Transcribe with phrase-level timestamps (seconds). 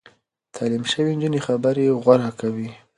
[0.55, 2.69] تعليم شوې نجونې خبرې غوره کوي.